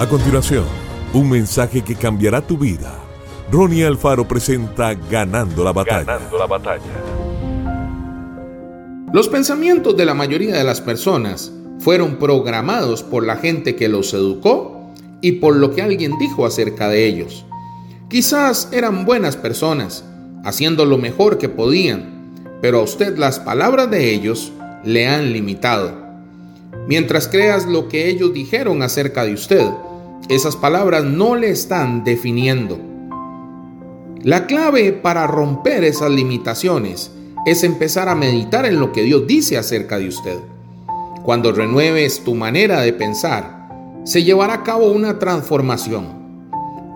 [0.00, 0.64] A continuación,
[1.12, 2.98] un mensaje que cambiará tu vida.
[3.52, 6.04] Ronnie Alfaro presenta Ganando la batalla.
[6.04, 7.04] Ganando la batalla.
[9.12, 14.14] Los pensamientos de la mayoría de las personas fueron programados por la gente que los
[14.14, 14.90] educó
[15.20, 17.44] y por lo que alguien dijo acerca de ellos.
[18.08, 20.06] Quizás eran buenas personas,
[20.46, 22.32] haciendo lo mejor que podían,
[22.62, 24.50] pero a usted las palabras de ellos
[24.82, 25.99] le han limitado.
[26.86, 29.66] Mientras creas lo que ellos dijeron acerca de usted,
[30.28, 32.78] esas palabras no le están definiendo.
[34.22, 37.10] La clave para romper esas limitaciones
[37.46, 40.36] es empezar a meditar en lo que Dios dice acerca de usted.
[41.22, 43.68] Cuando renueves tu manera de pensar,
[44.04, 46.06] se llevará a cabo una transformación.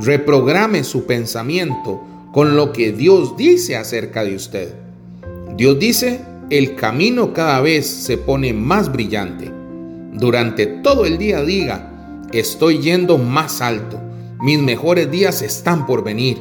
[0.00, 4.74] Reprograme su pensamiento con lo que Dios dice acerca de usted.
[5.56, 6.20] Dios dice,
[6.50, 9.53] el camino cada vez se pone más brillante.
[10.24, 14.00] Durante todo el día diga, estoy yendo más alto,
[14.40, 16.40] mis mejores días están por venir,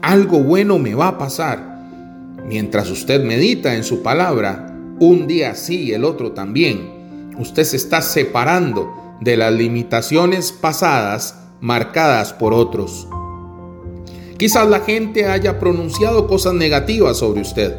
[0.00, 1.62] algo bueno me va a pasar.
[2.46, 7.76] Mientras usted medita en su palabra, un día sí y el otro también, usted se
[7.76, 13.08] está separando de las limitaciones pasadas marcadas por otros.
[14.38, 17.76] Quizás la gente haya pronunciado cosas negativas sobre usted,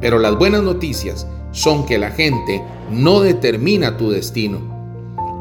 [0.00, 2.60] pero las buenas noticias son que la gente
[2.90, 4.73] no determina tu destino.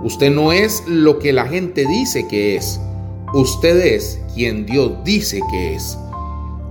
[0.04, 2.80] Usted no es lo que la gente dice que es.
[3.34, 5.98] Usted es quien Dios dice que es.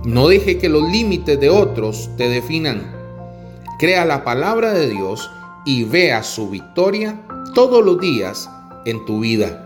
[0.05, 2.93] No deje que los límites de otros te definan.
[3.79, 5.31] Crea la palabra de Dios
[5.65, 7.19] y vea su victoria
[7.55, 8.49] todos los días
[8.85, 9.63] en tu vida.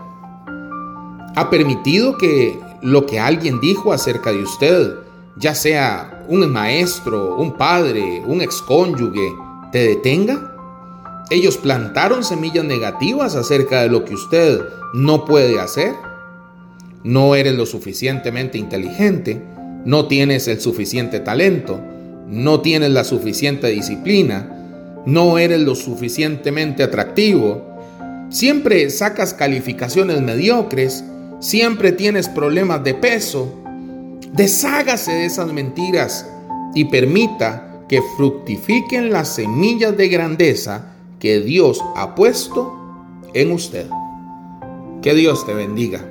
[1.36, 4.94] ¿Ha permitido que lo que alguien dijo acerca de usted,
[5.36, 9.30] ya sea un maestro, un padre, un excónyuge,
[9.72, 10.57] te detenga?
[11.30, 14.60] Ellos plantaron semillas negativas acerca de lo que usted
[14.94, 15.92] no puede hacer.
[17.04, 19.42] No eres lo suficientemente inteligente,
[19.84, 21.80] no tienes el suficiente talento,
[22.26, 27.76] no tienes la suficiente disciplina, no eres lo suficientemente atractivo,
[28.30, 31.04] siempre sacas calificaciones mediocres,
[31.40, 33.54] siempre tienes problemas de peso.
[34.32, 36.26] Deshágase de esas mentiras
[36.74, 42.72] y permita que fructifiquen las semillas de grandeza que Dios ha puesto
[43.34, 43.88] en usted.
[45.02, 46.04] Que Dios te bendiga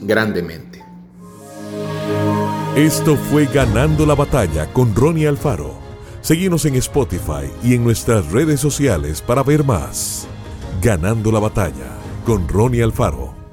[0.00, 0.82] grandemente.
[2.76, 5.74] Esto fue Ganando la Batalla con Ronnie Alfaro.
[6.20, 10.26] Seguimos en Spotify y en nuestras redes sociales para ver más.
[10.82, 13.43] Ganando la Batalla con Ronnie Alfaro.